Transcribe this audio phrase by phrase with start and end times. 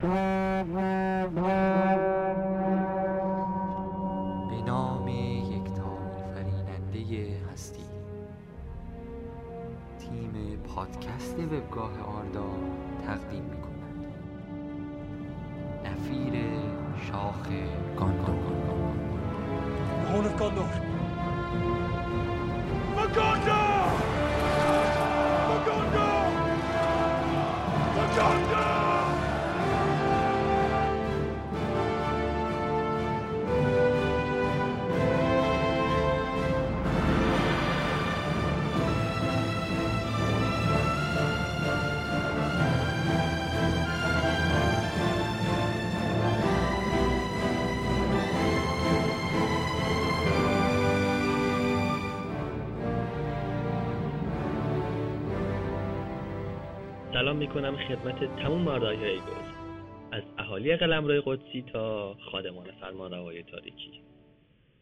[0.00, 0.06] به
[4.66, 5.98] نام یکتا
[6.34, 7.84] فریننده هستی.
[9.98, 10.32] تیم
[10.74, 12.46] پادکست وبگاه آردا
[13.06, 14.06] تقدیم می کند
[15.84, 16.34] نفیر
[16.96, 17.48] شاخ
[17.98, 18.58] گاندور.
[20.08, 20.26] Horn
[57.28, 59.18] سلام می‌کنم خدمت تمام مردای های
[60.12, 63.90] از اهالی قلمرو قدسی تا خادمان فرمان روای تاریکی.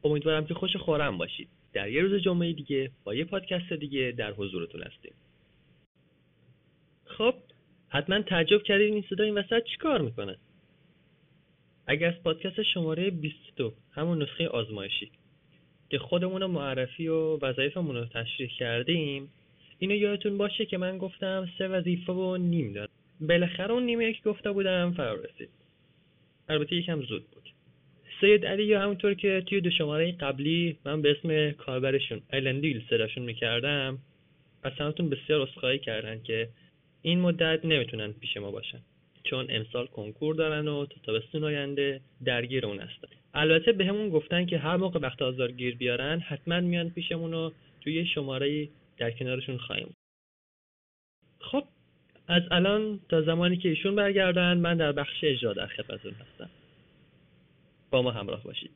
[0.05, 1.49] امیدوارم که خوش خورم باشید.
[1.73, 5.13] در یه روز جمعه دیگه با یه پادکست دیگه در حضورتون هستیم.
[7.05, 7.35] خب
[7.89, 10.37] حتما تعجب کردید این صدا این وسط چیکار می‌کنه؟
[11.87, 15.11] اگر از پادکست شماره 22 همون نسخه آزمایشی
[15.91, 19.31] که خودمون معرفی و وظایفمون رو تشریح کردیم
[19.79, 22.89] اینو یادتون باشه که من گفتم سه وظیفه و نیم دارم.
[23.21, 25.49] بالاخره اون نیمه که گفته بودم فرا رسید.
[26.49, 27.43] البته یکم زود بود.
[28.21, 33.25] سید علی یا همونطور که توی دو شماره قبلی من به اسم کاربرشون ایلندیل صداشون
[33.25, 33.99] می‌کردم
[34.63, 36.49] از همتون بسیار اصخایی کردن که
[37.03, 38.79] این مدت نمی‌تونن پیش ما باشن.
[39.25, 43.09] چون امسال کنکور دارن و تا تابستون آینده درگیر اون هستن.
[43.35, 47.51] البته به همون گفتن که هر موقع وقت آزار گیر بیارن حتما میان پیشمون و
[47.81, 48.69] توی شماره
[48.99, 49.97] در کنارشون خواهیم.
[51.41, 51.65] خب
[52.29, 56.51] از الان تا زمانی که ایشون برگردن من در بخش اجرا در خدمتتون هستم.
[57.91, 58.71] با ما همراه باشید.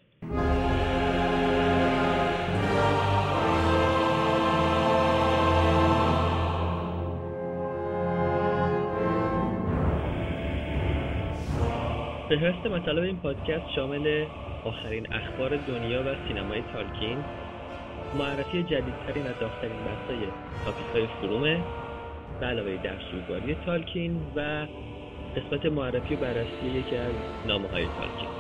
[12.31, 14.27] فهرست مطالب این پادکست شامل
[14.65, 17.25] آخرین اخبار دنیا و سینمای تالکین
[18.13, 20.33] معرفی جدیدترین و داغترین بحث‌های
[20.65, 21.69] تاپیک‌های فرومه
[22.41, 24.69] به علاوه درسوگاری تالکین و
[25.37, 28.40] قسمت معرفی و بررسی یکی از نامه‌های تالکین.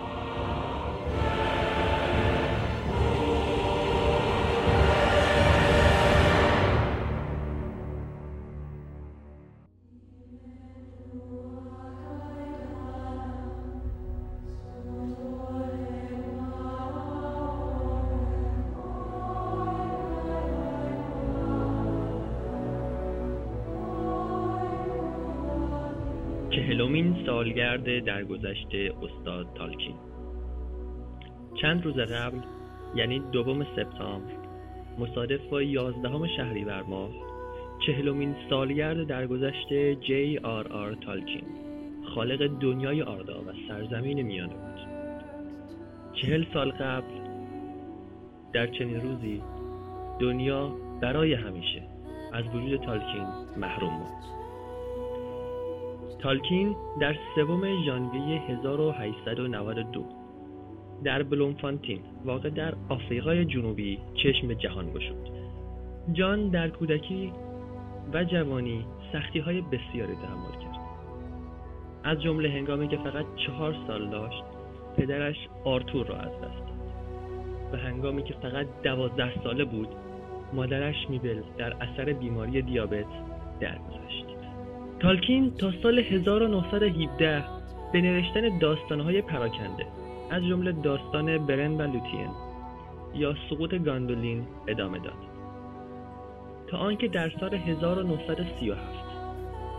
[27.50, 28.68] سالگرد درگذشت
[29.02, 29.94] استاد تالکین.
[31.54, 32.38] چند روز قبل
[32.94, 34.32] یعنی دوم سپتامبر
[34.98, 37.10] مصادف با یازدهم شهریور ماه
[37.86, 41.44] چهلمین سالگرد درگذشت جی آر آر تالکین
[42.14, 44.80] خالق دنیای آردا و سرزمین میانه بود.
[46.12, 47.14] چهل سال قبل
[48.52, 49.42] در چنین روزی
[50.20, 50.68] دنیا
[51.00, 51.82] برای همیشه
[52.32, 54.39] از وجود تالکین محروم بود.
[56.22, 60.04] تالکین در سوم ژانویه 1892
[61.04, 65.30] در بلومفانتین واقع در آفریقای جنوبی چشم به جهان گشود.
[66.12, 67.32] جان در کودکی
[68.12, 70.80] و جوانی سختی های بسیاری تحمل کرد.
[72.04, 74.42] از جمله هنگامی که فقط چهار سال داشت
[74.96, 76.80] پدرش آرتور را از دست داد.
[77.72, 79.88] و هنگامی که فقط دوازده ساله بود
[80.52, 83.06] مادرش میبل در اثر بیماری دیابت
[83.60, 84.29] درگذشت.
[85.00, 87.44] تالکین تا سال 1917
[87.92, 89.86] به نوشتن داستانهای پراکنده
[90.30, 92.30] از جمله داستان برن و لوتین
[93.14, 95.22] یا سقوط گاندولین ادامه داد.
[96.66, 98.80] تا آنکه در سال 1937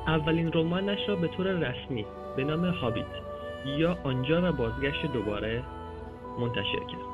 [0.07, 2.05] اولین رمانش را به طور رسمی
[2.38, 3.05] به نام هابیت
[3.77, 5.63] یا آنجا و بازگشت دوباره
[6.39, 7.12] منتشر کرد.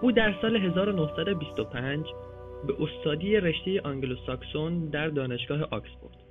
[0.00, 2.06] او در سال 1925
[2.66, 6.21] به استادی رشته آنگلوساکسون در دانشگاه آکسفورد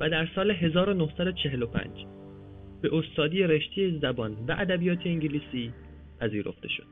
[0.00, 2.06] و در سال 1945
[2.82, 5.72] به استادی رشته زبان و ادبیات انگلیسی
[6.20, 6.86] پذیرفته شد.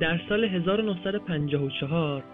[0.00, 2.24] در سال 1954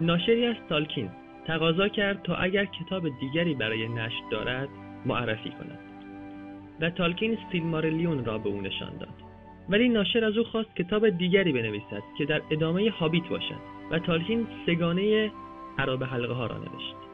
[0.00, 1.10] ناشری از تالکین
[1.46, 4.68] تقاضا کرد تا اگر کتاب دیگری برای نشر دارد
[5.06, 5.78] معرفی کند
[6.80, 9.14] و تالکین سیلمارلیون را به او نشان داد
[9.68, 13.60] ولی ناشر از او خواست کتاب دیگری بنویسد که در ادامه هابیت باشد
[13.90, 15.30] و تالکین سگانه
[15.78, 17.09] عرب حلقه ها را نوشت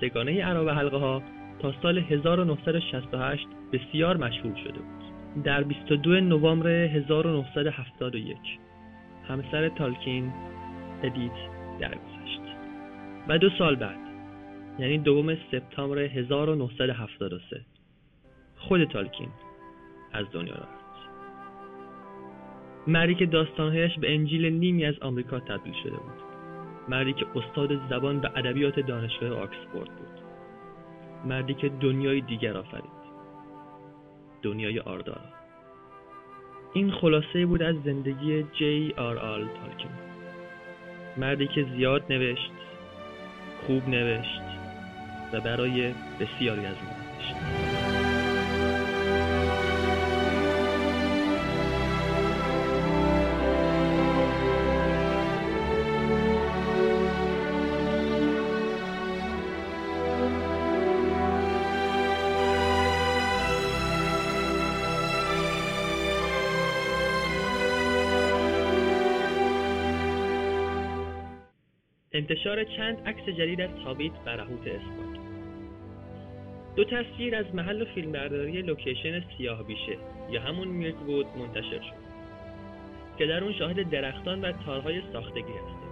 [0.00, 1.22] سگانه عرا و حلقه ها
[1.58, 5.44] تا سال 1968 بسیار مشهور شده بود.
[5.44, 8.36] در 22 نوامبر 1971
[9.28, 10.32] همسر تالکین
[11.02, 11.32] ادیت
[11.80, 12.40] درگذشت.
[13.28, 13.98] و دو سال بعد
[14.78, 17.60] یعنی دوم سپتامبر 1973
[18.56, 19.28] خود تالکین
[20.12, 20.86] از دنیا رفت.
[22.86, 26.25] مردی که داستانهایش به انجیل نیمی از آمریکا تبدیل شده بود.
[26.88, 30.20] مردی که استاد زبان و ادبیات دانشگاه آکسفورد بود.
[31.24, 32.96] مردی که دنیای دیگر آفرید.
[34.42, 35.20] دنیای آردارا
[36.72, 39.90] این خلاصه بود از زندگی جی آر آل تالکین
[41.16, 42.50] مردی که زیاد نوشت
[43.66, 44.42] خوب نوشت
[45.32, 47.75] و برای بسیاری از ما نوشت.
[72.30, 75.20] انتشار چند عکس جدید از هابیت برهوت اسماگ
[76.76, 79.98] دو تصویر از محل فیلمبرداری لوکیشن سیاه بیشه
[80.30, 82.06] یا همون میرک بود منتشر شد
[83.18, 85.90] که در اون شاهد درختان و غارهای ساختگی هستیم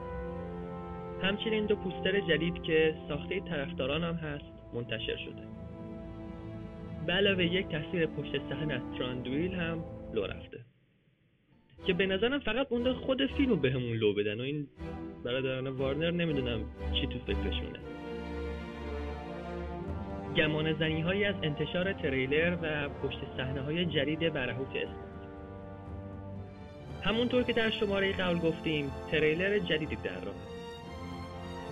[1.22, 5.42] همچنین دو پوستر جدید که ساخته طرفداران هم هست منتشر شده.
[7.06, 9.84] به علاوه یک تصویر پشت صحنه از تراندوئیل هم
[10.14, 10.60] لو رفته
[11.86, 14.66] که به نظرم فقط مونده خود فیلم رو بهمون لو بدن و این
[15.24, 16.60] برادران وارنر نمی‌دونم
[16.92, 17.78] چی تو فکرشونه.
[20.36, 25.14] گمان زنی هایی از انتشار تریلر و پشت صحنه های جدید برهوت اسم.
[27.02, 30.34] همونطور که در شماره قبل گفتیم تریلر جدیدی در راه.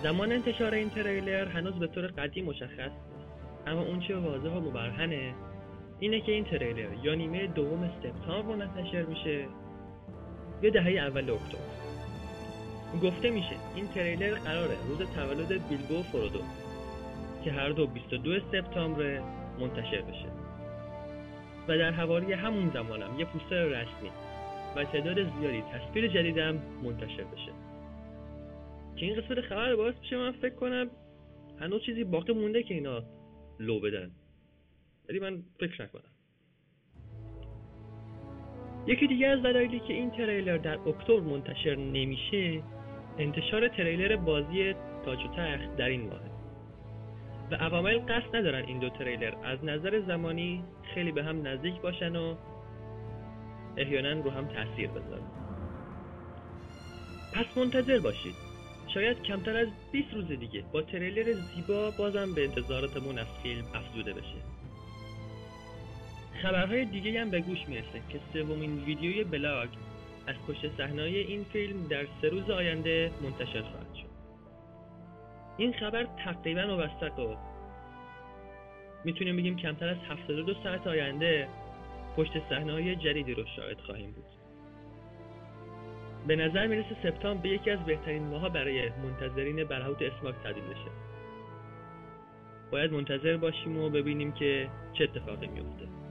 [0.03, 3.67] زمان انتشار این تریلر هنوز به طور قدیم مشخص نیست.
[3.67, 5.33] اما اون چه واضح و مبرهنه
[5.99, 9.45] اینه که این تریلر یا نیمه دوم سپتامبر منتشر میشه
[10.61, 11.82] یا دهه اول اکتبر.
[12.99, 16.39] گفته میشه این تریلر قراره روز تولد بیلبو فرودو
[17.43, 19.21] که هر دو 22 سپتامبر
[19.59, 20.25] منتشر بشه.
[21.67, 24.09] و در حوالی همون زمانم یه پوستر رسمی
[24.75, 27.51] و تعداد زیادی تصویر جدیدم منتشر بشه.
[28.95, 30.89] که این قسمت خبر باعث میشه من فکر کنم
[31.59, 33.03] هنوز چیزی باقی مونده که اینا
[33.59, 34.11] لو بدن.
[35.09, 36.13] ولی من فکر نکنم.
[38.87, 42.63] یکی دیگه از دلایلی که این تریلر در اکتبر منتشر نمیشه
[43.17, 44.73] انتشار تریلر بازی
[45.05, 46.33] تاج و تخت در این ماه
[47.51, 50.63] و عوامل قصد ندارن این دو تریلر از نظر زمانی
[50.93, 52.35] خیلی به هم نزدیک باشن و
[53.77, 55.23] احیانا رو هم تاثیر بذارن.
[57.33, 58.35] پس منتظر باشید.
[58.93, 64.13] شاید کمتر از 20 روز دیگه با تریلر زیبا بازم به انتظاراتمون از فیلم افزوده
[64.13, 64.37] بشه.
[66.41, 69.69] خبرهای دیگه هم به گوش می‌رسه که سومین ویدیوی بلاگ
[70.27, 74.13] از پشت صحنه این فیلم در سه روز آینده منتشر خواهد شد.
[75.57, 77.35] این خبر تقریبا موثق و
[79.05, 81.47] می‌تونیم بگیم کمتر از 72 ساعت آینده
[82.17, 84.25] پشت صحنه جدیدی رو شاهد خواهیم بود.
[86.27, 90.91] به نظر می‌رسه سپتامبر به یکی از بهترین ماها برای منتظرین برهوت اسماک تبدیل بشه.
[92.71, 96.02] باید منتظر باشیم و ببینیم که چه اتفاقی میفته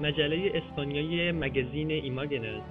[0.00, 2.62] مجله اسپانیایی مگزین ایماگنز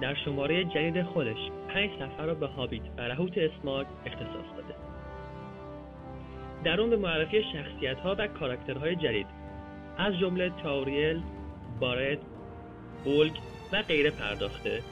[0.00, 1.36] در شماره جدید خودش
[1.68, 4.74] پنج صفحه را به هابیت و رهوت اسماگ اختصاص داده.
[6.64, 9.26] در اون به معرفی شخصیت ها و کاراکترهای جدید
[9.98, 11.22] از جمله تائوریل،
[11.80, 12.18] بارد،
[13.04, 13.32] بولگ
[13.72, 14.82] و غیره پرداخته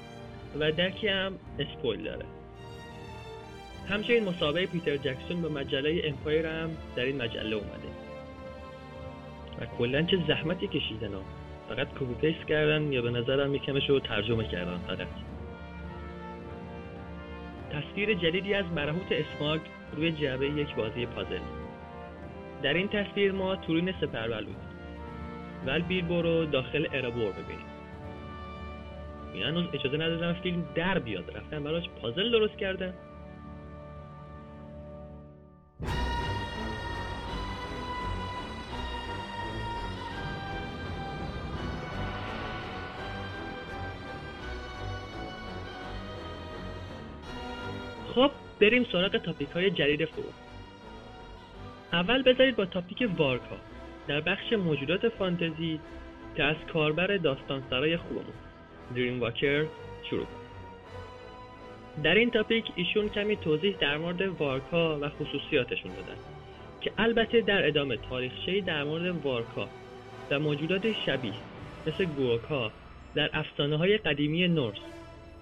[0.60, 2.24] و اندکی هم spoil داره.
[3.88, 7.88] همچنین مصاحبه پیتر جکسون به مجله امپایر هم در این مجله اومده.
[9.60, 11.14] و کلا چه زحمتی کشیدن
[11.70, 15.06] فقط copy paste کردن یا به نظرم یکمش رو ترجمه کردن فقط.
[17.70, 19.60] تصویر جدیدی از برهوت اسماگ
[19.96, 21.40] روی جعبه یک بازی پازل.
[22.62, 24.56] در این تصویر ما تورین سپربلود
[25.66, 27.66] و بیلبو رو داخل ارابور ببینیم.
[29.34, 31.36] این هنوز اجازه ندادن فیلم در بیاد.
[31.36, 32.94] رفتن براش پازل درست کردن.
[48.60, 50.34] بریم سراغ تاپیک های جدید فروغ
[51.92, 53.56] اول بذارید با تاپیک وارکا
[54.08, 55.80] در بخش موجودات فانتزی
[56.36, 58.34] که از کاربر داستان سرای خوبمون.
[58.94, 59.64] دریم واکر
[60.10, 60.26] شروع
[62.02, 66.18] در این تاپیک ایشون کمی توضیح در مورد وارکا و خصوصیاتشون دادن
[66.80, 69.68] که البته در ادامه تاریخچه‌ای در مورد وارکا
[70.30, 71.32] و موجودات شبیه
[71.86, 72.72] مثل گورکا
[73.14, 74.78] در افسانه های قدیمی نورس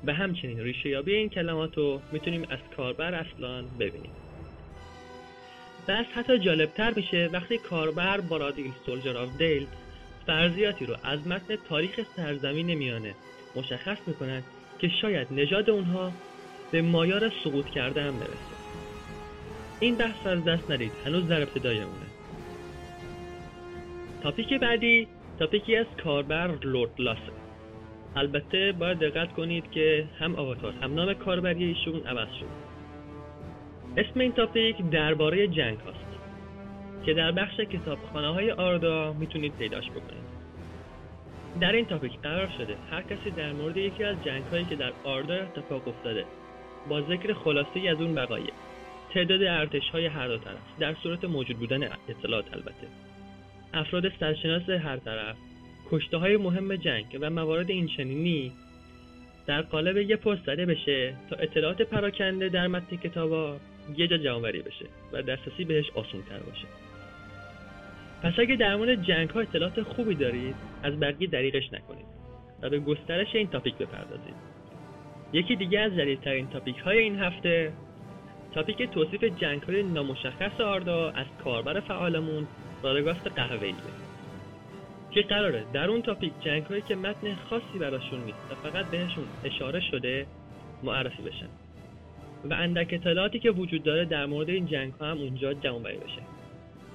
[0.04, 4.10] و همچنین ریشه یابی این کلمات رو می‌تونیم از کاربر اصلان ببینیم.
[5.88, 9.66] بس حتی جالبتر میشه وقتی کاربر با رادیل سولجر آف دیل
[10.26, 13.14] فرضیاتی رو از متن تاریخ سرزمین میانه
[13.56, 14.44] مشخص می‌کنند
[14.78, 16.12] که شاید نژاد اونها
[16.70, 18.58] به مایار سقوط کرده هم برسه
[19.80, 22.06] این بحث از دست ندید هنوز در ابتدای اونه
[24.22, 27.37] تاپیک بعدی تاپیکی از کاربر لورد لاسه
[28.16, 32.68] البته باید دقت کنید که هم آواتار هم نام کاربری ایشون عوض شد.
[33.96, 36.08] اسم این تاپیک درباره جنگ هاست
[37.06, 40.28] که در بخش کتابخانه های آردا می‌تونید پیداش بکنید.
[41.60, 44.92] در این تاپیک قرار شده هر کسی در مورد یکی از جنگ هایی که در
[45.04, 46.24] آردا اتفاق افتاده
[46.88, 48.52] با ذکر خلاصه از اون وقایع
[49.14, 52.86] تعداد ارتش های هر دو طرف در صورت موجود بودن اطلاعات البته
[53.74, 55.36] افراد سرشناس هر طرف
[55.90, 58.52] کشته های مهم جنگ و موارد این چنینی
[59.46, 63.56] در قالب یه پست زده بشه تا اطلاعات پراکنده در متن کتابا
[63.96, 66.66] یه جا جمعوری بشه و دسترسی بهش آسون تر باشه.
[68.22, 72.06] پس اگه در مورد جنگ ها اطلاعات خوبی دارید از بقیه دریغش نکنید
[72.62, 74.34] و به گسترش این تاپیک بپردازید.
[75.32, 77.72] یکی دیگه از جدیدترین تاپیک های این هفته
[78.54, 82.46] تاپیک توصیف جنگ های نامشخص آردا از کاربر فعالمون
[82.82, 83.74] رادگاست قهوه‌ایه
[85.10, 89.24] که قراره در اون تاپیک جنگ هایی که متن خاصی براشون نیست و فقط بهشون
[89.44, 90.26] اشاره شده
[90.82, 91.48] معرفی بشن.
[92.44, 95.96] و اندک اطلاعاتی که وجود داره در مورد این جنگ ها هم اونجا جمع بری
[95.96, 96.22] بشه.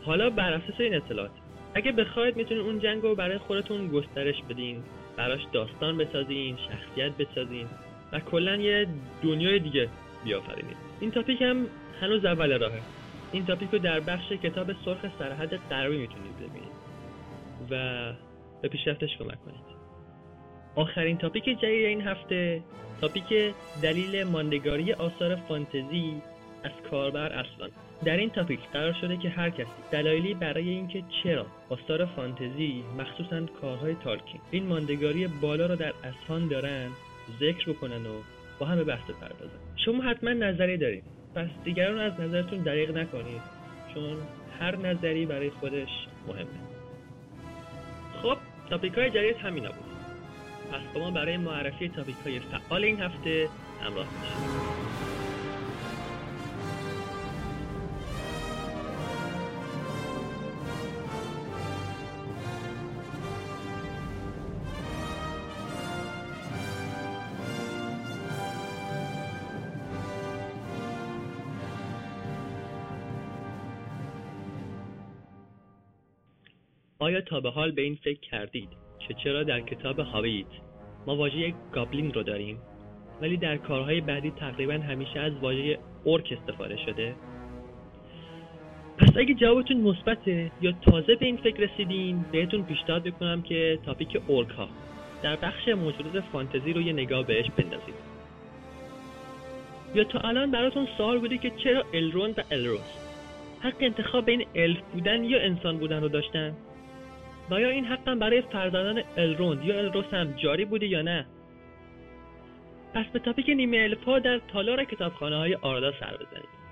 [0.05, 1.31] حالا بر اساس این اطلاعات
[1.75, 4.83] اگه بخواید می‌تونید اون جنگ رو برای خودتون گسترش بدین
[5.17, 7.67] براش داستان بسازین شخصیت بسازین
[8.11, 8.87] و کلا یه
[9.23, 9.89] دنیای دیگه
[10.23, 10.77] بیافرینید.
[10.99, 11.65] این تاپیک هم
[12.01, 12.81] هنوز اول راهه.
[13.31, 16.72] این تاپیک رو در بخش کتاب سرخ سرحد غربی می‌تونید ببینید.
[17.69, 18.13] و
[18.61, 19.73] به پیشرفتش کمک کنید.
[20.75, 22.61] آخرین تاپیک جدید این هفته
[23.01, 26.21] تاپیک دلیل ماندگاری آثار فانتزی
[26.63, 27.69] از کاربر اصلان.
[28.05, 33.45] در این تاپیک قرار شده که هر کسی دلایلی برای اینکه چرا آثار فانتزی مخصوصا
[33.61, 36.89] کارهای تالکین این ماندگاری بالا رو در اسهان دارن
[37.39, 38.21] ذکر بکنن و
[38.59, 41.03] با هم به بحث پردازن شما حتما نظری دارید.
[41.35, 43.41] پس دیگران از نظرتون دریغ نکنید.
[43.93, 44.17] چون
[44.59, 45.89] هر نظری برای خودش
[46.27, 46.47] مهمه.
[48.23, 48.37] خب
[48.69, 49.85] تاپیک های جدید همینا بود
[50.71, 53.49] پس با ما برای معرفی تاپیک های فعال این هفته
[53.81, 55.12] همراه باشید.
[77.03, 78.69] آیا تا به حال به این فکر کردید
[78.99, 80.47] که چرا در کتاب هابیت
[81.07, 82.57] ما واژه گابلین رو داریم
[83.21, 87.15] ولی در کارهای بعدی تقریبا همیشه از واژه اورک استفاده شده؟
[88.97, 94.21] پس اگه جوابتون مثبته یا تازه به این فکر رسیدین بهتون پیشنهاد می‌کنم که تاپیک
[94.27, 94.67] اورک ها
[95.23, 97.95] در بخش موجودات فانتزی رو یه نگاه بهش بندازید.
[99.95, 102.97] یا تا الان براتون سوال بوده که چرا الرون و الروس
[103.61, 106.55] حق انتخاب بین الف بودن یا انسان بودن رو داشتن؟
[107.49, 111.25] و آیا این حقم برای فرزندان الروند یا الروس هم جاری بوده یا نه؟
[112.93, 116.63] پس به تاپیک نیمه الفا در تالار کتابخانه های آردا سر بزنید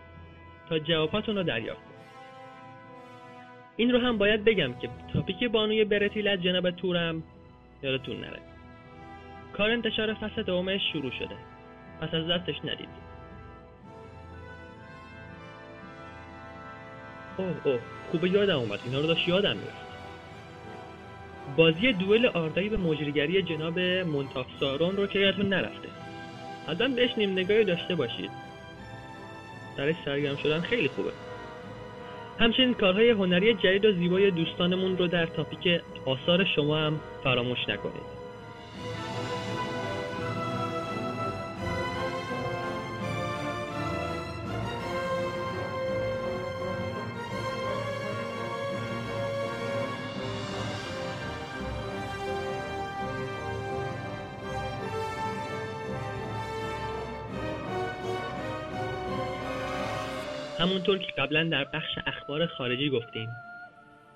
[0.70, 1.92] تا جواباتون رو دریافت کنید.
[3.76, 7.24] این رو هم باید بگم که تاپیک بانوی برتیل از جناب تورم
[7.84, 8.40] یادتون نره.
[9.54, 11.36] کار انتشار فصل دومش شروع شده.
[12.02, 12.90] پس از دستش ندید
[17.38, 17.80] اوه اوه
[18.12, 18.80] خوبه یادم اومد.
[18.86, 19.91] اینا رو داشت یادم می‌رفت.
[21.58, 25.90] بازی دوئل آردایی به مجریگری جناب منتافسارون رو که یادتون نرفته.
[26.68, 28.32] حتما بهش نیم نگاهی داشته باشید.
[29.78, 31.12] درش سرگرم شدن خیلی خوبه.
[32.40, 38.21] همچنین کارهای هنری جدید و زیبای دوستانمون رو در تاپیک آثار شما هم فراموش نکنید.
[60.62, 63.30] همونطور که قبلا در بخش اخبار خارجی گفتیم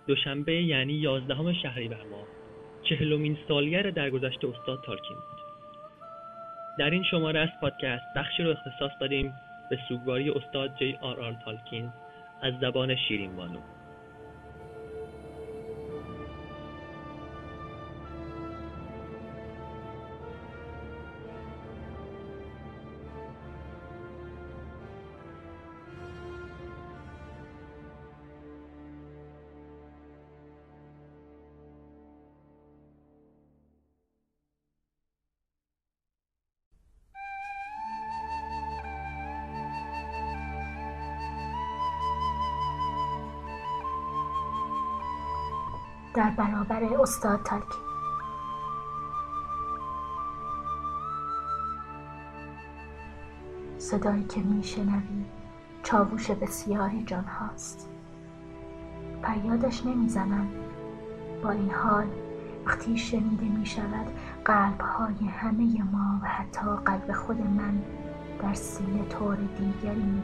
[0.08, 2.28] دوشنبه یعنی یازدهم شهریور ماه
[2.84, 5.40] چهلمین سالگرد درگذشت استاد تالکین بود.
[6.80, 9.34] در این شماره از پادکست بخشی رو اختصاص دادیم
[9.70, 11.94] به سوگواری استاد جی آر آر تالکین
[12.42, 13.60] از زبان شیرین بانو.
[47.06, 47.82] استاد تالکین
[53.78, 55.26] صدایی که میشنوی
[55.84, 57.90] چاووش بسیاری جان هاست.
[59.22, 60.48] فریادش نمی‌زنم.
[61.44, 62.08] با این حال
[62.66, 64.08] وقتی شنیده می شود
[64.46, 67.82] قلب های همه ما و حتی قلب خود من
[68.42, 70.24] در سینه طور دیگری می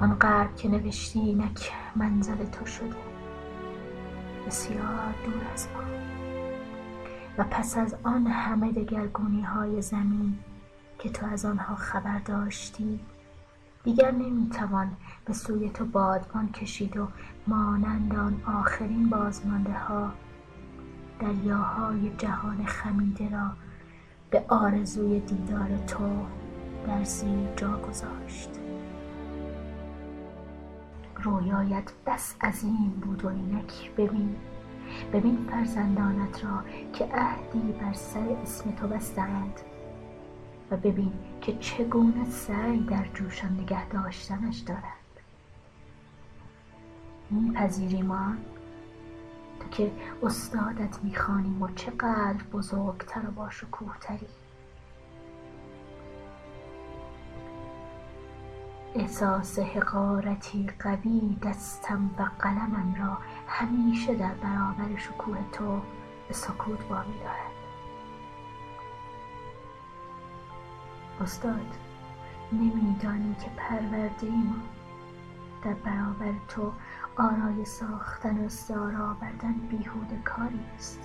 [0.00, 2.96] آن قلب که نوشتی اینک منزل تو شده.
[4.46, 5.84] بسیار دور از ما.
[7.38, 10.38] و پس از آن همه دگرگونی های زمین
[10.98, 13.00] که تو از آنها خبر داشتی
[13.84, 17.08] دیگر نمی‌توان به سوی تو بادبان کشید و
[17.46, 20.12] مانند آن آخرین بازمانده ها
[21.20, 23.50] دریاهای جهان خمیده را
[24.30, 26.26] به آرزوی دیدار تو
[26.86, 28.63] در زیر جا گذاشت.
[31.24, 33.90] رویایت بس عظیم بود و اینک.
[33.96, 34.36] ببین
[35.12, 36.62] ببین فرزندانت را
[36.92, 39.60] که عهدی بر سر اسم تو بستند.
[40.70, 44.84] و ببین که چگونه سعی در جوشان نگه داشتنش دارند.
[47.30, 48.32] میپذیری ما
[49.60, 54.26] تو که استادت می‌خوانیم و چقدر بزرگتر و باشکوهتری.
[58.96, 63.18] احساس حقارتی قوی دستم و قلمم را
[63.48, 65.80] همیشه در برابر شکوه تو
[66.28, 67.54] به سکوت وامی دارد.
[71.20, 71.76] استاد
[72.52, 74.56] نمیدانی که پرورده ما
[75.64, 76.72] در برابر تو
[77.16, 81.00] آرای ساختن و استعاره آوردن بیهوده کاری است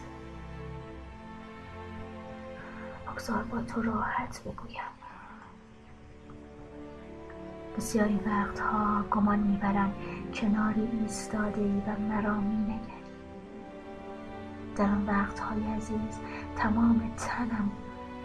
[3.07, 4.98] بگذار با تو راحت بگویم.
[7.79, 9.93] بسیاری وقتها گمان می‌برم
[10.33, 12.79] کناری ایستاده ای و مرا مینگری
[14.75, 16.19] در آن وقتهای عزیز
[16.55, 17.71] تمام تنم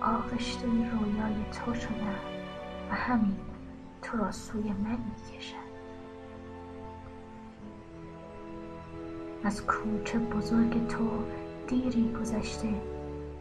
[0.01, 2.19] آغشته رویای تو شدم
[2.91, 3.37] و همین
[4.03, 5.55] تو را سوی من می‌کشد.
[9.45, 11.25] از کوچه بزرگ تو
[11.69, 12.75] دیری گذشته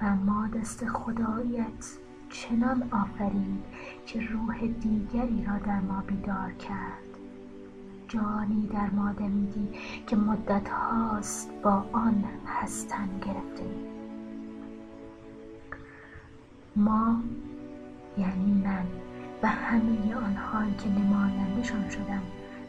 [0.01, 2.02] و ما دست خداییت
[2.33, 3.63] چنان آفرید
[4.05, 7.03] که روح دیگری را در ما بیدار کرد.
[8.07, 9.69] جانی در ما دمیدی
[10.07, 13.65] که مدت هاست با آن هستن گرفته
[16.75, 17.21] ما
[18.17, 18.85] یعنی من
[19.43, 22.21] و همه آنهایی که نمایندشان شدم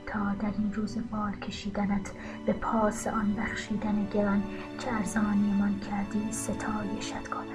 [0.07, 2.13] تا در این روز بار کشیدنت
[2.47, 4.43] به پاس آن بخشیدن گران
[4.79, 7.54] که ارزانیمان کردی ستایشت کنم.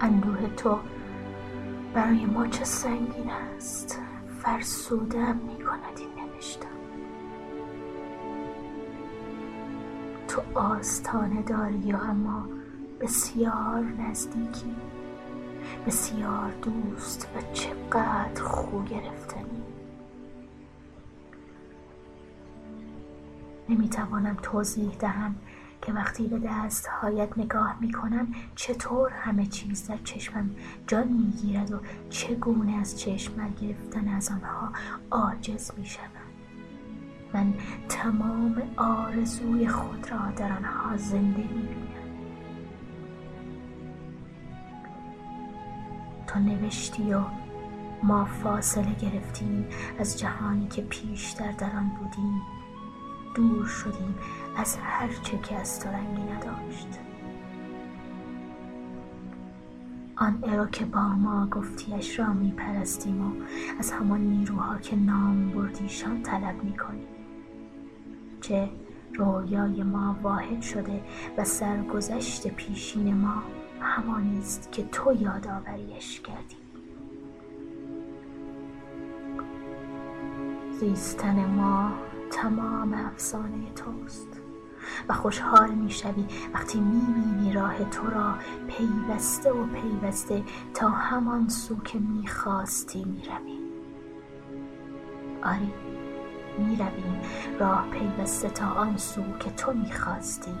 [0.00, 0.78] اندوه تو
[1.94, 4.00] برای ما چه سنگین است.
[4.42, 6.66] فرسودم می کند این نوشتم.
[10.28, 12.48] تو آستانه داری اما
[13.00, 14.76] بسیار نزدیکی.
[15.86, 19.62] بسیار دوست و چقدر خو گرفتنی.
[23.68, 25.34] نمی‌توانم توضیح دهم.
[25.82, 30.50] که وقتی به دستهایت نگاه می کنم چطور همه چیز در چشمم
[30.86, 34.72] جان می گیرد و چگونه از چشم گرفتن از آنها
[35.10, 36.26] عاجز می شدم.
[37.34, 37.54] من
[37.88, 41.96] تمام آرزوی خود را در آنها زنده می بینم
[46.26, 47.20] تو نوشتی و
[48.02, 49.66] ما فاصله گرفتیم
[49.98, 52.42] از جهانی که پیشتر در آن بودیم
[53.34, 54.14] دور شدیم
[54.56, 56.88] از هر چه که از تو رنگی نداشت.
[60.16, 63.44] آن ارو که با ما گفتیش را می پرستیم و
[63.78, 67.06] از همان نیروها که نام بردیشان طلب می کنیم
[68.40, 68.70] چه
[69.14, 71.02] رویای ما واحد شده
[71.38, 73.42] و سرگذشت پیشین ما
[73.80, 76.56] همانی است که تو یادآوریش کردی.
[80.80, 81.92] زیستن ما
[82.30, 84.45] تمام افسانه توست.
[85.08, 86.26] و خوشحال می‌شوی.
[86.54, 88.34] وقتی می‌بینی راه تو را
[88.68, 90.42] پیوسته و پیوسته
[90.74, 93.58] تا همان سو که می‌خواستی می‌روی.
[95.42, 95.72] آری
[96.58, 97.20] می‌رویم.
[97.58, 100.54] راه پیوسته تا آن سو که تو می‌خواستی.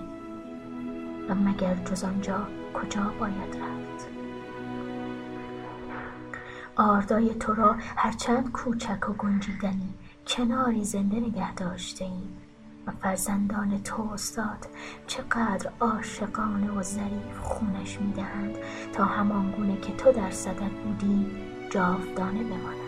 [1.28, 4.08] و مگر جز آنجا کجا باید رفت؟
[6.76, 9.94] آردای تو را هرچند کوچک و گنجیدنی
[10.26, 12.36] کناری زنده نگه داشته ایم
[12.86, 14.66] و فرزندان تو استاد
[15.06, 18.54] چقدر عاشقانه و ظریف خونش می‌دهند
[18.92, 21.26] تا همان گونه که تو در صدد بودی
[21.70, 22.86] جاودانه بماند.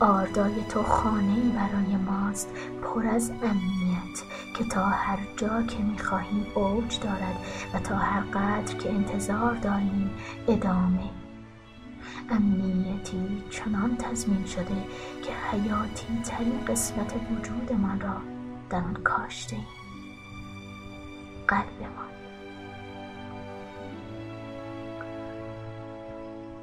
[0.00, 2.48] آردای تو خانه برای ماست
[2.82, 4.22] پر از امنیت
[4.54, 7.36] که تا هر جا که می‌خواهیم اوج دارد
[7.74, 10.10] و تا هر قدر که انتظار داریم
[10.48, 11.10] ادامه
[12.30, 14.76] امنیتی چنان تضمین شده
[15.22, 18.16] که حیاتی ترین قسمت وجودمان را
[18.70, 19.56] در آن کاشته
[21.48, 22.06] قلبمان.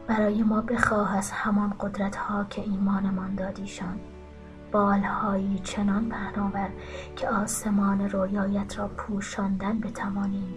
[0.08, 4.00] برای ما بخواه از همان قدرت ها که ایمانمان دادیشان
[4.72, 6.70] بالهایی چنان پهناور
[7.16, 10.54] که آسمان رویایت را پوشاندن بتوانیم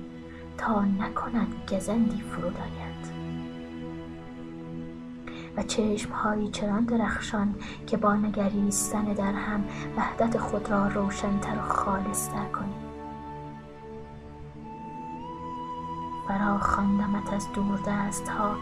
[0.58, 2.85] تا نکند گزندی فرود آید
[5.56, 7.54] و چشمهایی چنان درخشان
[7.86, 9.64] که با نگریستن در هم
[9.96, 12.86] وحدت خود را روشنتر و خالصتر کنیم.
[16.28, 18.56] فرا خواندمت از دوردست ها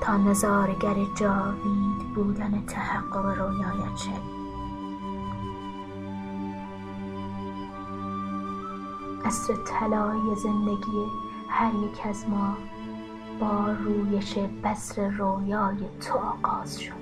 [0.00, 4.38] تا نظارگر جاوید بودن تحقق رویایت شوی
[9.24, 11.06] عصر طلایی زندگی
[11.48, 12.56] هر یک از ما
[13.40, 16.92] با رویش بسر رویای تو آغاز شد.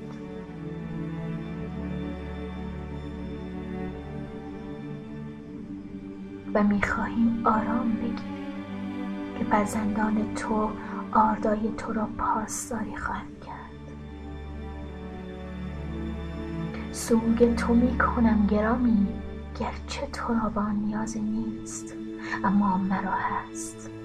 [6.54, 8.54] و می‌خواهیم آرام بگیریم
[9.38, 10.70] که فرزندان تو
[11.12, 13.56] آردای تو را پاسداری خواهند کرد.
[16.92, 19.06] سوگ تو می‌کنم گرامی
[19.60, 21.94] گرچه تو را با نیازی نیست
[22.44, 23.95] اما مرا هست.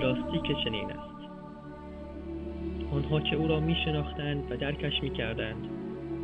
[0.00, 1.18] راستی که چنین است.
[2.92, 5.68] آنها که او را می شناختند و درکش می کردند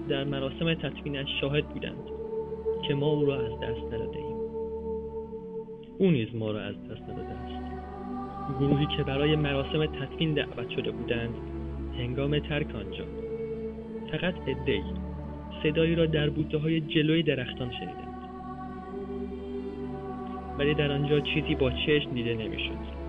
[0.09, 2.11] در مراسم تطمینش شاهد بودند
[2.89, 4.37] که ما او را از دست نداده ایم
[5.99, 7.75] او نیز ما را از دست نداده است.
[8.61, 11.35] گروهی که برای مراسم تطمین دعوت شده بودند
[11.99, 13.05] هنگام ترک آنجا
[14.13, 14.83] فقط عدهای
[15.63, 18.15] صدایی را در بوته های جلوی درختان شنیدند.
[20.59, 23.04] ولی در آنجا چیزی با چشم دیده نمی‌شد.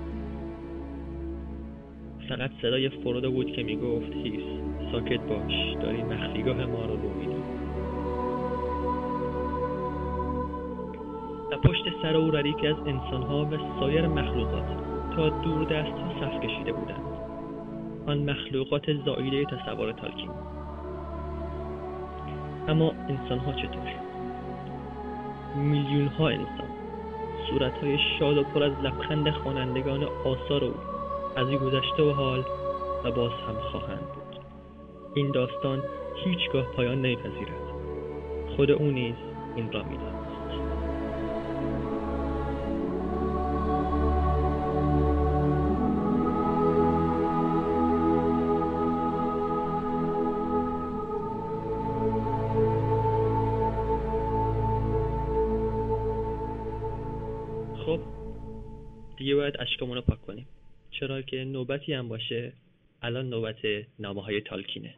[2.29, 4.43] فقط صدای فرودا بود که می‌گفت هیس
[4.91, 7.35] ساکت باش داری مخفیگاه ما رو رو میدی.
[11.51, 14.65] و پشت سر او ردیفی از انسانها و سایر مخلوقات
[15.15, 17.05] تا دور دست صف کشیده بودند.
[18.07, 20.29] آن مخلوقات زائیده تصور تالکین
[22.67, 23.93] اما انسانها چطور؟
[25.55, 26.69] میلیون ها انسان.
[27.49, 30.94] صورت های شاد و پر از لبخند خوانندگان آثار او.
[31.35, 32.45] از گذشته و حال
[33.03, 34.39] و باز هم خواهند بود.
[35.13, 35.83] این داستان
[36.15, 37.65] هیچگاه پایان نمیپذیرد.
[38.55, 39.15] خود او نیز
[39.55, 40.25] این را می‌دانست.
[57.85, 57.99] خب
[59.17, 60.14] دیگه باید کنیم
[61.05, 62.53] چرا که نوبتی هم باشه.
[63.01, 63.55] الان نوبت
[63.99, 64.95] نامه های تالکینه.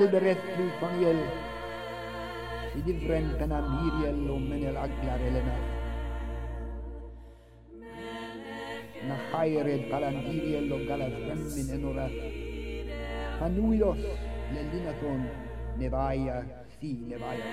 [0.00, 1.18] Har el berättlu faniel.
[2.72, 5.60] Sidi vrentena miriel och menel aglar elenar.
[9.08, 12.08] Na hayred kalandiriel och galas femmin enora.
[13.40, 13.98] Hanuilos
[14.54, 15.20] lelinaton
[15.78, 16.44] nevaya
[16.80, 17.44] si nevaya.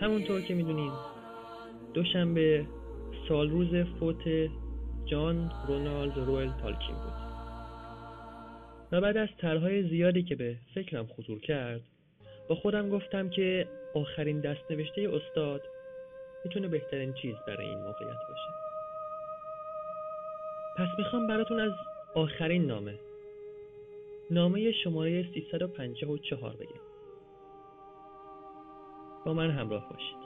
[0.00, 0.92] همونطور که می‌دونین
[1.94, 2.66] دوشنبه
[3.28, 4.50] سال روز فوت
[5.04, 7.12] جان رونالد رویل تالکین بود.
[8.92, 11.80] و بعد از طرحهای زیادی که به فکرم خطور کرد
[12.48, 15.62] با خودم گفتم که آخرین دستنوشته استاد
[16.44, 18.50] می‌تونه بهترین چیز برای این موقعیت باشه.
[20.76, 21.72] پس می‌خوام براتون از
[22.14, 22.94] آخرین نامه
[24.30, 26.80] نامه شماره 354 بگم.
[29.26, 30.24] با من همراه باشید.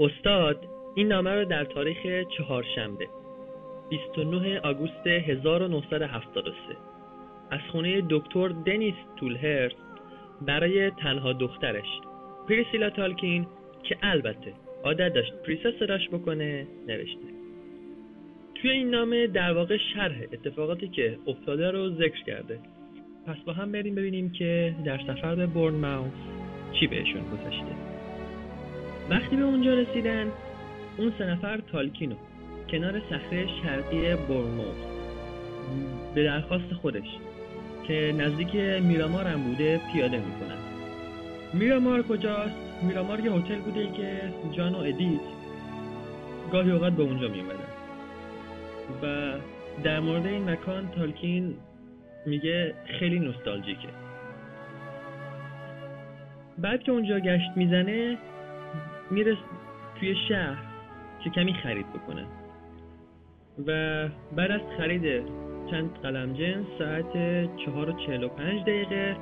[0.00, 3.08] استاد این نامه رو در تاریخ چهارشنبه
[3.90, 6.52] 29 آگوست 1973
[7.50, 9.76] از خونه دکتر دنیس تولهرست
[10.42, 12.00] برای تنها دخترش
[12.48, 13.46] پریسیلا تالکین
[13.82, 14.52] که البته
[14.84, 17.28] عادت داشت پریسا صداش بکنه نوشته.
[18.54, 22.58] توی این نامه در واقع شرح اتفاقاتی که افتاده رو ذکر کرده.
[23.26, 26.12] پس با هم بریم ببینیم که در سفر به بورن ماوس
[26.72, 27.76] چی بهشون گذشته.
[29.10, 30.32] وقتی به اونجا رسیدن
[30.98, 32.14] اون سه نفر تالکینو.
[32.70, 34.76] کنار صخره شرقی بورنموث.
[36.14, 37.08] به درخواست خودش.
[37.86, 40.58] که نزدیک میرامار هم بوده پیاده می‌کنن.
[41.54, 44.20] میرامار کجاست؟ میرامار یه هتل بوده که
[44.52, 45.20] جان و ادیت
[46.52, 47.68] گاهی اوقات به اونجا میومدن
[49.02, 49.32] و
[49.84, 51.54] در مورد این مکان تالکین
[52.26, 53.88] میگه خیلی نوستالژیکه.
[56.58, 58.18] بعد که اونجا گشت می‌زنه
[59.10, 59.36] میره
[60.00, 60.67] توی شهر.
[61.24, 62.26] که کمی خرید بکنه.
[63.66, 65.22] و بعد از خرید
[65.70, 67.12] چند قلم جنس ساعت
[67.56, 69.16] چهار و چهل و پنج دقیقه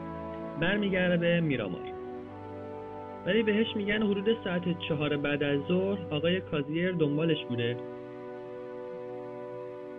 [0.60, 1.96] برمیگرده به میرامار
[3.26, 7.76] ولی بهش میگن حدود ساعت چهار بعد از ظهر آقای کازیر دنبالش بوده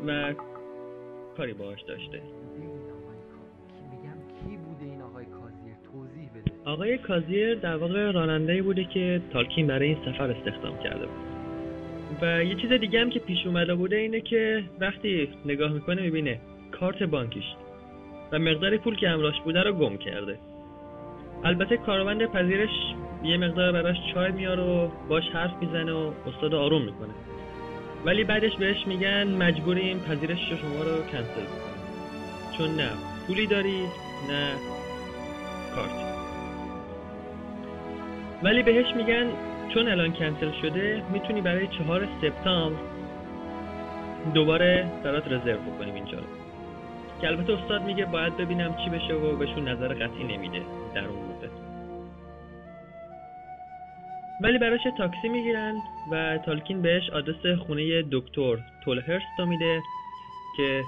[0.07, 0.33] و
[1.37, 2.21] کاری باهاش داشته.
[6.65, 11.26] آقای کازیر در واقع راننده بوده که تالکین برای این سفر استخدام کرده بود.
[12.21, 16.39] و یه چیز دیگه هم که پیش اومده بوده اینه که وقتی نگاه می‌کنه می‌بینه
[16.71, 17.45] کارت بانکیش
[18.31, 20.39] و مقدار پول که همراهش بوده رو گم کرده.
[21.43, 22.69] البته کارمند پذیرش
[23.23, 27.13] یه مقدار براش چای میاره و باش حرف می‌زنه و استاد آروم می‌کنه.
[28.05, 31.77] ولی بعدش بهش میگن مجبوریم پذیرش شما رو کنسل بکنیم.
[32.57, 32.89] چون نه
[33.27, 33.81] پولی داری
[34.29, 34.51] نه
[35.75, 36.07] کارت.
[38.43, 39.27] ولی بهش میگن
[39.77, 42.79] چون الان کنسل شده می‌تونی برای چهار سپتامبر
[44.33, 46.17] دوباره برات رزرو بکنیم اینجا.
[46.17, 46.23] رو
[47.21, 50.61] که البته استاد میگه باید ببینم چی بشه و بهشون نظر قطعی نمیده
[50.93, 51.49] در اون مدت.
[54.41, 55.75] ولی براش تاکسی می‌گیرن
[56.11, 59.81] و تالکین بهش آدرس خونه دکتر تولهرست رو میده
[60.57, 60.83] که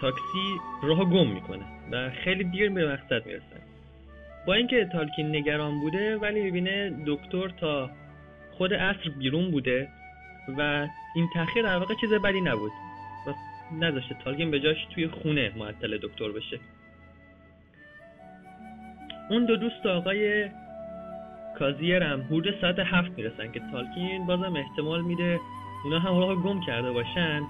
[0.00, 3.65] تاکسی راه گم می‌کنه و خیلی دیر به مقصد می‌رسن.
[4.46, 7.90] با اینکه تالکین نگران بوده ولی می‌بینه دکتر تا
[8.52, 9.88] خود عصر بیرون بوده
[10.58, 12.72] و این تاخیر در واقع چیز بدی نبود.
[13.26, 13.32] و
[13.80, 16.58] نذاشته تالکین به جاش توی خونه معطل دکتر بشه.
[19.30, 20.48] اون دو دوست آقای
[21.58, 25.40] کازیر هم حدود ساعت هفت می‌رسن که تالکین بازم احتمال میده
[25.84, 27.42] اونا هم راه گم کرده باشن.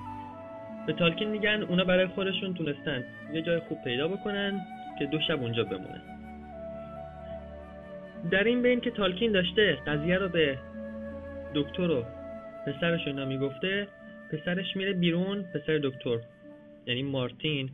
[0.87, 4.61] به تالکین میگن اونا برای خودشون تونستن یه جای خوب پیدا بکنن
[4.99, 6.16] که دو شب اونجا بمونه
[8.31, 10.59] در این بین که تالکین داشته قضیه رو به
[11.55, 12.05] دکتر و
[12.67, 13.89] پسرش اینا می‌گفته
[14.33, 16.19] پسرش میره بیرون پسر دکتر
[16.87, 17.71] یعنی مارتین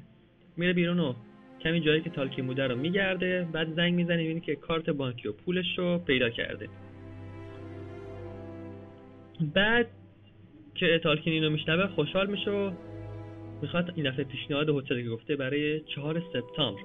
[0.56, 1.14] میره بیرون و
[1.60, 5.32] کمی جایی که تالکین بوده رو میگرده بعد زنگ می‌زنه می‌بینی که کارت بانکی و
[5.32, 6.68] پولش رو پیدا کرده.
[9.54, 9.86] بعد
[10.74, 12.70] که تالکین اینو میشنوه خوشحال میشه و
[13.62, 16.80] می‌خواد این دفعه پیشنهاد هتل گفته برای چهار سپتامبر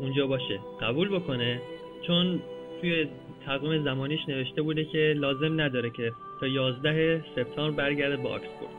[0.00, 1.60] اونجا باشه قبول بکنه
[2.06, 2.40] چون
[2.80, 3.08] توی
[3.46, 8.74] تقویم زمانیش نوشته بوده که لازم نداره که تا 11 سپتامبر برگرده به آکسفورد.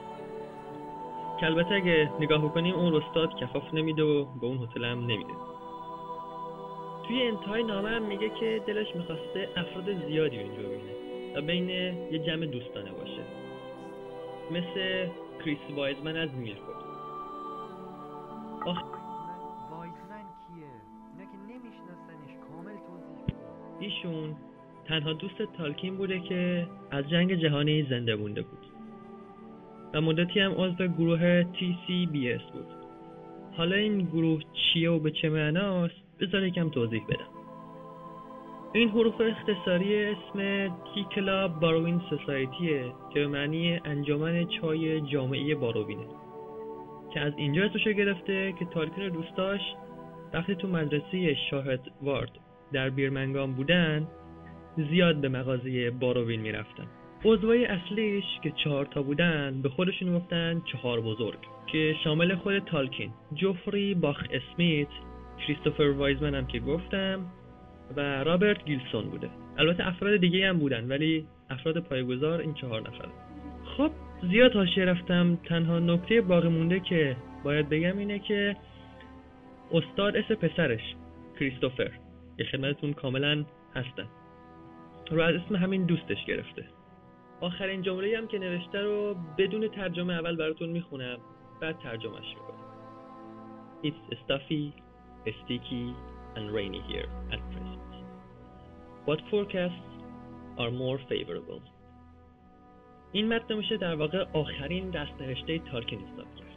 [1.40, 5.34] که البته اگه نگاه بکنیم اون استاد کفاف نمیده و به اون هتل هم نمیده.
[7.08, 10.92] توی انتهای نامه هم میگه که دلش می‌خواسته افراد زیادی اونجا ببینه
[11.36, 13.22] و بین یه جمع دوستانه باشه.
[14.52, 15.08] مثل
[15.46, 16.78] کریس وایزمن از میرفورد
[18.66, 19.01] آخ
[23.82, 24.36] ایشون
[24.86, 28.60] تنها دوست تالکین بوده که از جنگ جهانی زنده مونده بود.
[29.94, 32.68] و مدتی هم عضو گروه TCBS بود.
[33.58, 37.32] حالا این گروه چیه و به چه معناست؟ بذار یکم توضیح بدم.
[38.74, 46.08] این حروف اختصاری اسم تی کلاب باروین سوسایتیه که معنی انجمن چای جامعه باروینه.
[47.14, 49.62] که از اینجا اسمشو گرفته که تالکین دوستاش
[50.34, 52.32] وقتی تو مدرسه شاهد وارد
[52.74, 54.08] در بیرمنگام بودن
[54.90, 56.88] زیاد به مغازه باروین می‌رفتن.
[57.26, 63.12] عضوای اصلیش که چهار تا بودن به خودشون گفتن چهار بزرگ که شامل خود تالکین
[63.34, 64.88] جوفری باخ اسمیت
[65.48, 67.26] کریستوفر وایزمن هم که گفتم
[67.96, 69.30] و رابرت گیلسون بوده.
[69.58, 73.08] البته افراد دیگه هم بودن ولی افراد پایگذار این چهار نفر.
[73.78, 73.92] خب
[74.32, 75.36] زیاد حاشیه رفتم.
[75.36, 78.56] تنها نکته باقی مونده که باید بگم اینه که
[79.72, 80.96] استاد اسم پسرش
[81.40, 81.92] کریستوفر.
[82.42, 84.08] که خدمتتون کاملا هستن
[85.12, 86.66] رو از اسم همین دوستش گرفته
[87.42, 91.18] آخرین جمله هم که نوشته رو بدون ترجمه اول براتون می‌خونم
[91.62, 92.62] بعد ترجمهش می‌کنم
[93.84, 94.66] It's stuffy,
[95.40, 95.86] sticky
[96.36, 97.92] and rainy here at present.
[99.08, 99.92] What forecasts
[100.58, 101.62] are more favorable?
[103.12, 106.48] این متن میشه در واقع آخرین دست نوشته تالکین حساب کرد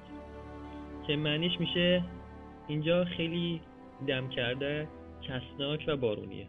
[1.07, 2.05] که معنیش میشه
[2.69, 3.61] اینجا خیلی
[4.07, 4.89] دم کرده
[5.29, 6.47] کسناک و بارونیه.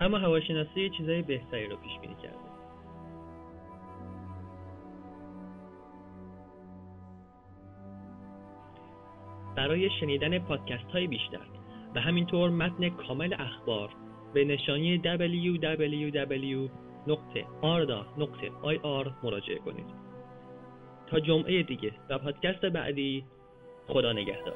[0.00, 2.46] اما هواشناسی چیزای بهتری رو پیش بینی کرده.
[9.56, 11.46] برای شنیدن پادکست های بیشتر
[11.94, 13.90] و همینطور متن کامل اخبار
[14.34, 15.08] به نشانی www.arda.ir
[19.22, 19.86] مراجعه کنید.
[21.06, 23.24] تا جمعه دیگه و پادکست بعدی
[23.86, 24.54] خدا نگهدار.